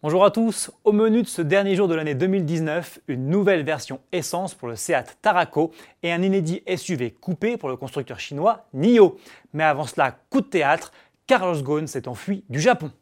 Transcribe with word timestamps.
Bonjour 0.00 0.24
à 0.24 0.30
tous, 0.30 0.70
au 0.84 0.92
menu 0.92 1.22
de 1.22 1.26
ce 1.26 1.42
dernier 1.42 1.74
jour 1.74 1.88
de 1.88 1.94
l'année 1.96 2.14
2019, 2.14 3.00
une 3.08 3.26
nouvelle 3.26 3.64
version 3.64 3.98
essence 4.12 4.54
pour 4.54 4.68
le 4.68 4.76
Seat 4.76 5.18
Tarraco 5.22 5.72
et 6.04 6.12
un 6.12 6.22
inédit 6.22 6.62
SUV 6.76 7.10
coupé 7.10 7.56
pour 7.56 7.68
le 7.68 7.76
constructeur 7.76 8.20
chinois 8.20 8.68
NIO. 8.74 9.18
Mais 9.54 9.64
avant 9.64 9.86
cela, 9.86 10.16
coup 10.30 10.40
de 10.40 10.46
théâtre, 10.46 10.92
Carlos 11.26 11.60
Ghosn 11.60 11.88
s'est 11.88 12.06
enfui 12.06 12.44
du 12.48 12.60
Japon. 12.60 12.92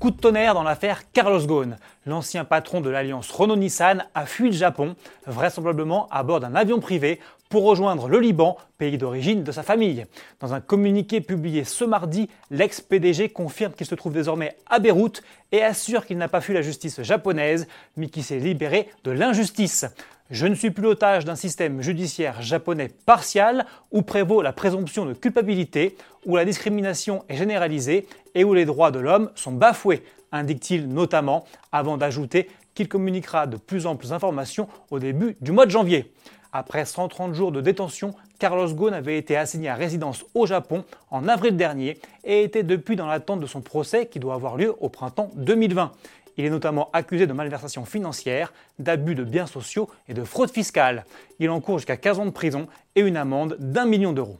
Coup 0.00 0.10
de 0.10 0.16
tonnerre 0.16 0.54
dans 0.54 0.62
l'affaire 0.62 1.12
Carlos 1.12 1.46
Ghosn. 1.46 1.76
L'ancien 2.06 2.46
patron 2.46 2.80
de 2.80 2.88
l'alliance 2.88 3.30
Renault-Nissan 3.30 4.06
a 4.14 4.24
fui 4.24 4.46
le 4.46 4.56
Japon, 4.56 4.96
vraisemblablement 5.26 6.08
à 6.10 6.22
bord 6.22 6.40
d'un 6.40 6.54
avion 6.54 6.80
privé, 6.80 7.20
pour 7.50 7.64
rejoindre 7.64 8.08
le 8.08 8.18
Liban, 8.18 8.56
pays 8.78 8.96
d'origine 8.96 9.44
de 9.44 9.52
sa 9.52 9.62
famille. 9.62 10.06
Dans 10.40 10.54
un 10.54 10.62
communiqué 10.62 11.20
publié 11.20 11.64
ce 11.64 11.84
mardi, 11.84 12.30
l'ex-PDG 12.50 13.28
confirme 13.28 13.74
qu'il 13.74 13.86
se 13.86 13.94
trouve 13.94 14.14
désormais 14.14 14.56
à 14.70 14.78
Beyrouth 14.78 15.20
et 15.52 15.62
assure 15.62 16.06
qu'il 16.06 16.16
n'a 16.16 16.28
pas 16.28 16.40
fui 16.40 16.54
la 16.54 16.62
justice 16.62 17.02
japonaise, 17.02 17.68
mais 17.98 18.08
qu'il 18.08 18.24
s'est 18.24 18.38
libéré 18.38 18.88
de 19.04 19.10
l'injustice. 19.10 19.84
Je 20.30 20.46
ne 20.46 20.54
suis 20.54 20.70
plus 20.70 20.84
l'otage 20.84 21.24
d'un 21.24 21.34
système 21.34 21.82
judiciaire 21.82 22.40
japonais 22.40 22.88
partial 23.04 23.66
où 23.90 24.02
prévaut 24.02 24.42
la 24.42 24.52
présomption 24.52 25.04
de 25.04 25.12
culpabilité, 25.12 25.96
où 26.24 26.36
la 26.36 26.44
discrimination 26.44 27.24
est 27.28 27.36
généralisée 27.36 28.06
et 28.36 28.44
où 28.44 28.54
les 28.54 28.64
droits 28.64 28.92
de 28.92 29.00
l'homme 29.00 29.32
sont 29.34 29.50
bafoués, 29.50 30.04
indique-t-il 30.30 30.86
notamment, 30.88 31.46
avant 31.72 31.96
d'ajouter 31.96 32.48
qu'il 32.74 32.86
communiquera 32.86 33.48
de 33.48 33.56
plus 33.56 33.86
amples 33.86 34.12
informations 34.12 34.68
au 34.92 35.00
début 35.00 35.36
du 35.40 35.50
mois 35.50 35.66
de 35.66 35.72
janvier. 35.72 36.12
Après 36.52 36.84
130 36.84 37.34
jours 37.34 37.50
de 37.50 37.60
détention, 37.60 38.14
Carlos 38.38 38.72
Ghosn 38.72 38.94
avait 38.94 39.18
été 39.18 39.36
assigné 39.36 39.68
à 39.68 39.74
résidence 39.74 40.24
au 40.34 40.46
Japon 40.46 40.84
en 41.10 41.26
avril 41.26 41.56
dernier 41.56 41.98
et 42.22 42.44
était 42.44 42.62
depuis 42.62 42.94
dans 42.94 43.06
l'attente 43.06 43.40
de 43.40 43.46
son 43.46 43.62
procès 43.62 44.06
qui 44.06 44.20
doit 44.20 44.34
avoir 44.34 44.56
lieu 44.56 44.74
au 44.78 44.88
printemps 44.88 45.32
2020. 45.34 45.90
Il 46.40 46.46
est 46.46 46.50
notamment 46.50 46.88
accusé 46.94 47.26
de 47.26 47.34
malversation 47.34 47.84
financière, 47.84 48.54
d'abus 48.78 49.14
de 49.14 49.24
biens 49.24 49.46
sociaux 49.46 49.90
et 50.08 50.14
de 50.14 50.24
fraude 50.24 50.50
fiscale. 50.50 51.04
Il 51.38 51.50
encourt 51.50 51.76
jusqu'à 51.76 51.98
15 51.98 52.18
ans 52.18 52.24
de 52.24 52.30
prison 52.30 52.66
et 52.96 53.02
une 53.02 53.18
amende 53.18 53.58
d'un 53.58 53.84
million 53.84 54.14
d'euros. 54.14 54.38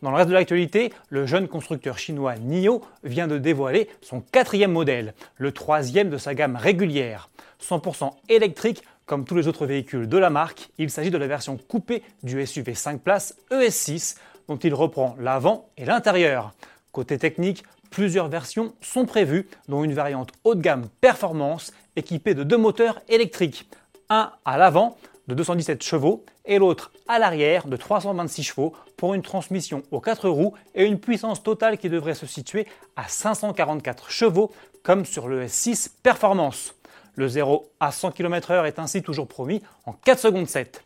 Dans 0.00 0.10
le 0.10 0.16
reste 0.16 0.30
de 0.30 0.34
l'actualité, 0.34 0.90
le 1.10 1.26
jeune 1.26 1.46
constructeur 1.46 1.98
chinois 1.98 2.36
NIO 2.36 2.80
vient 3.02 3.26
de 3.28 3.36
dévoiler 3.36 3.90
son 4.00 4.22
quatrième 4.22 4.72
modèle, 4.72 5.12
le 5.36 5.52
troisième 5.52 6.08
de 6.08 6.16
sa 6.16 6.34
gamme 6.34 6.56
régulière. 6.56 7.28
100% 7.62 8.10
électrique, 8.30 8.82
comme 9.04 9.26
tous 9.26 9.34
les 9.34 9.46
autres 9.46 9.66
véhicules 9.66 10.08
de 10.08 10.16
la 10.16 10.30
marque, 10.30 10.70
il 10.78 10.88
s'agit 10.88 11.10
de 11.10 11.18
la 11.18 11.26
version 11.26 11.58
coupée 11.58 12.02
du 12.22 12.46
SUV 12.46 12.74
5 12.74 13.02
places 13.02 13.36
ES6, 13.50 14.16
dont 14.48 14.56
il 14.56 14.72
reprend 14.72 15.14
l'avant 15.20 15.68
et 15.76 15.84
l'intérieur. 15.84 16.54
Côté 16.90 17.18
technique, 17.18 17.64
Plusieurs 17.94 18.26
versions 18.26 18.74
sont 18.80 19.06
prévues, 19.06 19.48
dont 19.68 19.84
une 19.84 19.94
variante 19.94 20.32
haut 20.42 20.56
de 20.56 20.60
gamme 20.60 20.88
performance 21.00 21.72
équipée 21.94 22.34
de 22.34 22.42
deux 22.42 22.56
moteurs 22.56 23.00
électriques, 23.08 23.70
un 24.10 24.32
à 24.44 24.58
l'avant 24.58 24.98
de 25.28 25.34
217 25.36 25.80
chevaux 25.80 26.24
et 26.44 26.58
l'autre 26.58 26.90
à 27.06 27.20
l'arrière 27.20 27.68
de 27.68 27.76
326 27.76 28.42
chevaux 28.42 28.72
pour 28.96 29.14
une 29.14 29.22
transmission 29.22 29.84
aux 29.92 30.00
4 30.00 30.28
roues 30.28 30.54
et 30.74 30.86
une 30.86 30.98
puissance 30.98 31.44
totale 31.44 31.78
qui 31.78 31.88
devrait 31.88 32.14
se 32.14 32.26
situer 32.26 32.66
à 32.96 33.06
544 33.06 34.10
chevaux 34.10 34.50
comme 34.82 35.04
sur 35.04 35.28
le 35.28 35.44
S6 35.44 35.90
Performance. 36.02 36.74
Le 37.14 37.28
0 37.28 37.70
à 37.78 37.92
100 37.92 38.10
km/h 38.10 38.66
est 38.66 38.80
ainsi 38.80 39.02
toujours 39.02 39.28
promis 39.28 39.62
en 39.86 39.92
4 39.92 40.18
secondes 40.18 40.48
7. 40.48 40.82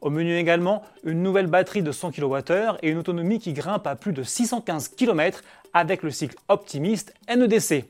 Au 0.00 0.08
menu 0.08 0.36
également, 0.36 0.82
une 1.04 1.22
nouvelle 1.22 1.46
batterie 1.46 1.82
de 1.82 1.92
100 1.92 2.12
kWh 2.12 2.78
et 2.82 2.90
une 2.90 2.98
autonomie 2.98 3.38
qui 3.38 3.52
grimpe 3.52 3.86
à 3.86 3.96
plus 3.96 4.14
de 4.14 4.22
615 4.22 4.88
km 4.88 5.42
avec 5.74 6.02
le 6.02 6.10
cycle 6.10 6.36
optimiste 6.48 7.14
NEDC. 7.28 7.84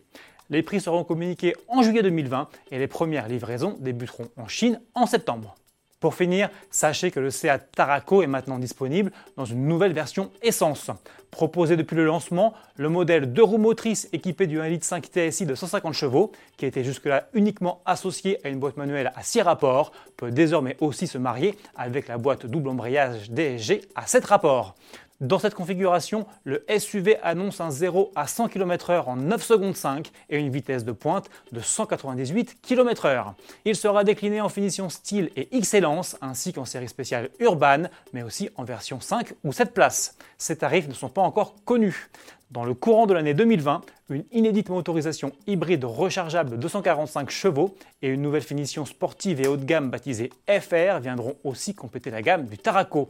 Les 0.51 0.63
prix 0.65 0.81
seront 0.81 1.05
communiqués 1.05 1.55
en 1.69 1.83
juillet 1.83 2.03
2020 2.03 2.49
et 2.73 2.79
les 2.79 2.89
premières 2.89 3.29
livraisons 3.29 3.77
débuteront 3.79 4.29
en 4.37 4.49
Chine 4.49 4.81
en 4.95 5.07
septembre. 5.07 5.55
Pour 6.01 6.15
finir, 6.15 6.49
sachez 6.71 7.11
que 7.11 7.21
le 7.21 7.31
Seat 7.31 7.61
Tarraco 7.77 8.23
est 8.23 8.27
maintenant 8.27 8.59
disponible 8.59 9.13
dans 9.37 9.45
une 9.45 9.69
nouvelle 9.69 9.93
version 9.93 10.31
essence. 10.41 10.91
Proposé 11.31 11.77
depuis 11.77 11.95
le 11.95 12.07
lancement, 12.07 12.55
le 12.77 12.89
modèle 12.89 13.31
2 13.31 13.43
roues 13.43 13.59
motrices 13.59 14.09
équipé 14.15 14.47
du 14.47 14.59
1.5 14.59 15.31
TSI 15.31 15.45
de 15.45 15.55
150 15.55 15.93
chevaux, 15.93 16.33
qui 16.57 16.65
était 16.65 16.85
jusque-là 16.85 17.29
uniquement 17.35 17.83
associé 17.85 18.39
à 18.47 18.49
une 18.49 18.59
boîte 18.59 18.79
manuelle 18.79 19.13
à 19.15 19.23
6 19.23 19.43
rapports, 19.43 19.93
peut 20.17 20.31
désormais 20.31 20.79
aussi 20.81 21.07
se 21.07 21.19
marier 21.19 21.55
avec 21.77 22.09
la 22.09 22.17
boîte 22.17 22.47
double 22.47 22.71
embrayage 22.71 23.31
DSG 23.31 23.83
à 23.95 24.07
7 24.07 24.25
rapports. 24.25 24.75
Dans 25.21 25.39
cette 25.39 25.55
configuration, 25.55 26.27
le 26.45 26.65
SUV 26.79 27.19
annonce 27.23 27.61
un 27.61 27.71
0 27.71 28.11
à 28.17 28.27
100 28.27 28.49
km/h 28.49 29.05
en 29.07 29.17
9 29.17 29.43
secondes 29.43 29.77
5 29.77 30.11
et 30.31 30.39
une 30.39 30.49
vitesse 30.49 30.83
de 30.87 30.93
pointe 30.93 31.29
de 31.53 31.61
198 31.61 32.63
km/h. 32.63 33.35
Il 33.67 33.77
sera 33.77 34.03
décliné 34.03 34.41
en 34.41 34.49
finition 34.49 34.89
style 34.89 35.31
et 35.37 35.55
excellence 35.55 36.17
ainsi 36.23 36.55
qu'en 36.55 36.65
série 36.65 36.89
spéciale 36.89 37.29
Urban, 37.39 37.83
mais 38.15 38.23
aussi 38.23 38.49
en 38.57 38.65
version 38.65 38.99
5 38.99 39.35
ou 39.45 39.53
7 39.53 39.75
places. 39.75 40.17
Ces 40.39 40.57
tarifs 40.57 40.89
ne 40.89 40.95
sont 40.95 41.11
pas 41.11 41.21
encore 41.21 41.55
connus. 41.67 42.09
Dans 42.51 42.65
le 42.65 42.73
courant 42.73 43.07
de 43.07 43.13
l'année 43.13 43.35
2020, 43.35 43.83
une 44.09 44.25
inédite 44.33 44.71
motorisation 44.71 45.33
hybride 45.47 45.85
rechargeable 45.85 46.51
de 46.51 46.57
245 46.57 47.29
chevaux 47.29 47.77
et 48.01 48.09
une 48.09 48.23
nouvelle 48.23 48.43
finition 48.43 48.87
sportive 48.87 49.43
et 49.43 49.47
haut 49.47 49.59
de 49.59 49.65
gamme 49.65 49.91
baptisée 49.91 50.31
FR 50.49 50.99
viendront 51.01 51.37
aussi 51.45 51.75
compléter 51.75 52.11
la 52.11 52.23
gamme 52.23 52.47
du 52.47 52.57
Tarraco. 52.57 53.09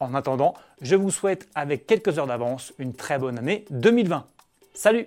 En 0.00 0.14
attendant, 0.14 0.54
je 0.80 0.96
vous 0.96 1.10
souhaite 1.10 1.46
avec 1.54 1.86
quelques 1.86 2.18
heures 2.18 2.26
d'avance 2.26 2.72
une 2.78 2.94
très 2.94 3.18
bonne 3.18 3.38
année 3.38 3.66
2020. 3.70 4.26
Salut 4.72 5.06